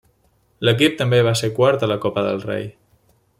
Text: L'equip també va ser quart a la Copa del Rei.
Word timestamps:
L'equip 0.67 0.95
també 1.01 1.19
va 1.27 1.33
ser 1.41 1.49
quart 1.59 1.85
a 1.85 1.91
la 1.93 1.99
Copa 2.07 2.25
del 2.29 2.43
Rei. 2.47 2.67